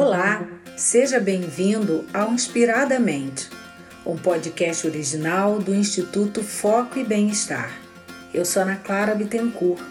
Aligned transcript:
Olá, 0.00 0.46
seja 0.76 1.18
bem-vindo 1.18 2.04
ao 2.14 2.30
Inspiradamente, 2.30 3.50
um 4.06 4.14
podcast 4.14 4.86
original 4.86 5.58
do 5.58 5.74
Instituto 5.74 6.40
Foco 6.40 7.00
e 7.00 7.04
Bem-Estar. 7.04 7.80
Eu 8.32 8.44
sou 8.44 8.62
Ana 8.62 8.76
Clara 8.76 9.12
Bittencourt 9.16 9.82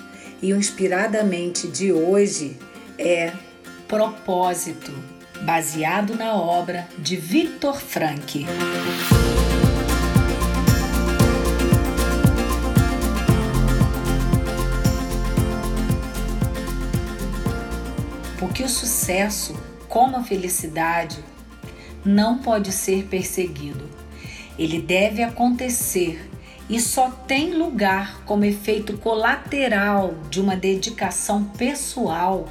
e 0.41 0.53
o 0.53 0.55
Inspiradamente 0.55 1.67
de 1.67 1.91
hoje 1.91 2.57
é 2.97 3.33
Propósito, 3.85 4.93
baseado 5.41 6.15
na 6.15 6.33
obra 6.35 6.87
de 6.97 7.17
Victor 7.17 7.77
Frank. 7.77 8.45
Porque 18.39 18.63
o 18.63 18.69
sucesso, 18.69 19.53
como 19.87 20.17
a 20.17 20.23
felicidade, 20.23 21.17
não 22.03 22.39
pode 22.39 22.71
ser 22.71 23.05
perseguido. 23.05 23.87
Ele 24.57 24.81
deve 24.81 25.21
acontecer 25.21 26.29
e 26.69 26.79
só 26.79 27.09
tem 27.09 27.53
lugar 27.53 28.21
como 28.25 28.45
efeito 28.45 28.97
colateral 28.97 30.15
de 30.29 30.41
uma 30.41 30.55
dedicação 30.55 31.43
pessoal 31.43 32.47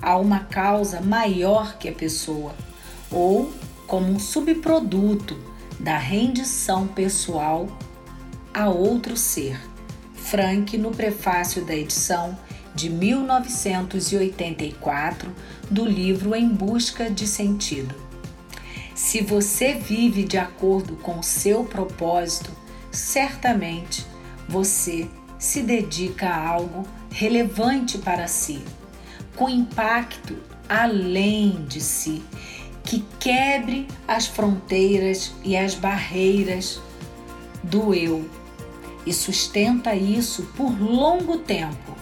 a 0.00 0.16
uma 0.16 0.40
causa 0.40 1.00
maior 1.00 1.78
que 1.78 1.88
a 1.88 1.92
pessoa, 1.92 2.54
ou 3.10 3.52
como 3.86 4.06
um 4.06 4.18
subproduto 4.18 5.38
da 5.78 5.96
rendição 5.96 6.86
pessoal 6.86 7.68
a 8.52 8.68
outro 8.68 9.16
ser. 9.16 9.60
Frank, 10.14 10.76
no 10.78 10.90
prefácio 10.90 11.64
da 11.64 11.74
edição 11.74 12.36
de 12.74 12.90
1984 12.90 15.32
do 15.70 15.84
livro 15.84 16.34
Em 16.34 16.48
Busca 16.48 17.08
de 17.10 17.26
Sentido. 17.26 17.94
Se 18.94 19.20
você 19.22 19.74
vive 19.74 20.24
de 20.24 20.38
acordo 20.38 20.96
com 20.96 21.22
seu 21.22 21.64
propósito, 21.64 22.50
certamente 22.90 24.06
você 24.48 25.06
se 25.38 25.62
dedica 25.62 26.28
a 26.28 26.48
algo 26.48 26.86
relevante 27.10 27.98
para 27.98 28.26
si, 28.28 28.62
com 29.36 29.48
impacto 29.48 30.36
além 30.68 31.64
de 31.66 31.80
si, 31.80 32.22
que 32.82 33.04
quebre 33.18 33.86
as 34.06 34.26
fronteiras 34.26 35.32
e 35.42 35.56
as 35.56 35.74
barreiras 35.74 36.80
do 37.62 37.94
eu 37.94 38.28
e 39.06 39.12
sustenta 39.12 39.94
isso 39.94 40.44
por 40.56 40.70
longo 40.80 41.38
tempo. 41.38 41.93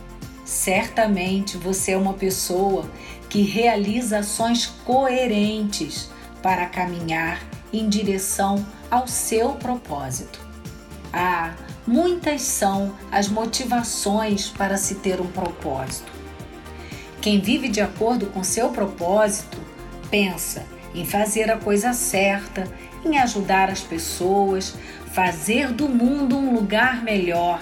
Certamente 0.52 1.56
você 1.56 1.92
é 1.92 1.96
uma 1.96 2.12
pessoa 2.12 2.84
que 3.30 3.40
realiza 3.40 4.18
ações 4.18 4.66
coerentes 4.84 6.10
para 6.42 6.66
caminhar 6.66 7.42
em 7.72 7.88
direção 7.88 8.64
ao 8.90 9.08
seu 9.08 9.52
propósito. 9.52 10.38
Ah, 11.10 11.54
muitas 11.86 12.42
são 12.42 12.94
as 13.10 13.28
motivações 13.28 14.48
para 14.48 14.76
se 14.76 14.96
ter 14.96 15.22
um 15.22 15.26
propósito. 15.26 16.12
Quem 17.22 17.40
vive 17.40 17.68
de 17.68 17.80
acordo 17.80 18.26
com 18.26 18.44
seu 18.44 18.68
propósito 18.68 19.56
pensa 20.10 20.66
em 20.94 21.06
fazer 21.06 21.50
a 21.50 21.56
coisa 21.56 21.94
certa, 21.94 22.70
em 23.02 23.16
ajudar 23.16 23.70
as 23.70 23.80
pessoas, 23.80 24.74
fazer 25.14 25.72
do 25.72 25.88
mundo 25.88 26.36
um 26.36 26.52
lugar 26.52 27.02
melhor, 27.02 27.58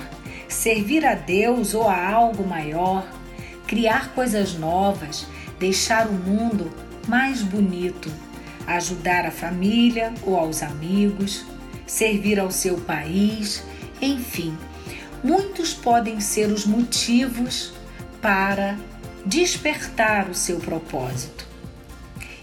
servir 0.60 1.06
a 1.06 1.14
Deus 1.14 1.72
ou 1.72 1.88
a 1.88 2.06
algo 2.10 2.46
maior, 2.46 3.10
criar 3.66 4.12
coisas 4.12 4.52
novas, 4.52 5.26
deixar 5.58 6.06
o 6.06 6.12
mundo 6.12 6.70
mais 7.08 7.40
bonito, 7.40 8.12
ajudar 8.66 9.24
a 9.24 9.30
família 9.30 10.12
ou 10.22 10.36
aos 10.36 10.62
amigos, 10.62 11.46
servir 11.86 12.38
ao 12.38 12.50
seu 12.50 12.76
país, 12.76 13.64
enfim. 14.02 14.54
Muitos 15.24 15.72
podem 15.72 16.20
ser 16.20 16.52
os 16.52 16.66
motivos 16.66 17.72
para 18.20 18.78
despertar 19.24 20.28
o 20.28 20.34
seu 20.34 20.58
propósito. 20.58 21.46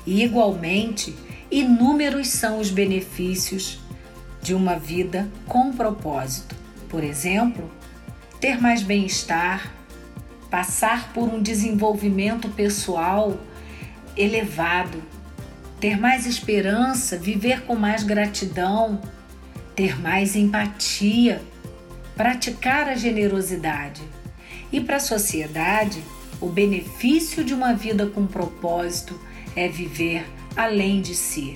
E, 0.07 0.23
igualmente, 0.23 1.15
inúmeros 1.51 2.29
são 2.29 2.59
os 2.59 2.71
benefícios 2.71 3.77
de 4.41 4.55
uma 4.55 4.75
vida 4.75 5.29
com 5.45 5.71
propósito. 5.71 6.55
Por 6.89 7.03
exemplo, 7.03 7.69
ter 8.39 8.61
mais 8.61 8.83
bem-estar, 8.83 9.71
passar 10.49 11.11
por 11.13 11.27
um 11.27 11.41
desenvolvimento 11.41 12.49
pessoal 12.49 13.37
elevado, 14.15 15.01
ter 15.79 15.99
mais 15.99 16.25
esperança, 16.25 17.17
viver 17.17 17.63
com 17.63 17.75
mais 17.75 18.03
gratidão, 18.03 19.01
ter 19.75 19.99
mais 19.99 20.35
empatia, 20.35 21.41
praticar 22.15 22.87
a 22.89 22.95
generosidade. 22.95 24.01
E 24.71 24.81
para 24.81 24.97
a 24.97 24.99
sociedade, 24.99 26.03
o 26.41 26.47
benefício 26.47 27.43
de 27.43 27.53
uma 27.53 27.73
vida 27.73 28.07
com 28.07 28.25
propósito 28.25 29.19
é 29.55 29.67
viver 29.67 30.25
além 30.55 31.01
de 31.01 31.15
si. 31.15 31.53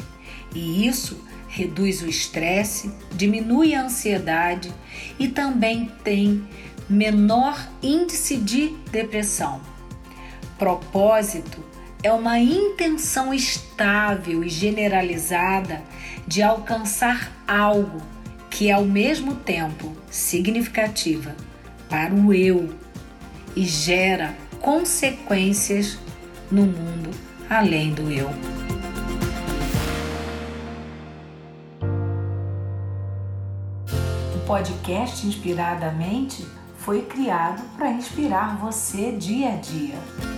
E 0.54 0.88
isso 0.88 1.20
reduz 1.48 2.02
o 2.02 2.08
estresse, 2.08 2.92
diminui 3.14 3.76
a 3.76 3.84
ansiedade 3.84 4.72
e 5.20 5.28
também 5.28 5.92
tem 6.04 6.48
menor 6.92 7.58
índice 7.82 8.36
de 8.36 8.76
depressão. 8.92 9.62
Propósito 10.60 11.64
é 12.04 12.12
uma 12.12 12.38
intenção 12.38 13.34
estável 13.34 14.44
e 14.44 14.50
generalizada 14.50 15.82
de 16.28 16.44
alcançar 16.44 17.32
algo 17.48 18.02
que 18.50 18.70
é 18.70 18.74
ao 18.74 18.84
mesmo 18.84 19.36
tempo 19.36 19.96
significativa 20.10 21.34
para 21.90 22.14
o 22.14 22.34
eu 22.34 22.70
e 23.56 23.64
gera 23.64 24.36
consequências 24.60 25.98
no 26.52 26.64
mundo 26.64 27.12
além 27.50 27.94
do 27.94 28.12
eu. 28.12 28.30
O 34.36 34.46
podcast 34.46 35.26
Inspiradamente 35.26 36.46
foi 36.82 37.04
criado 37.04 37.62
para 37.78 37.92
inspirar 37.92 38.58
você 38.58 39.12
dia 39.12 39.54
a 39.54 39.56
dia. 39.56 40.31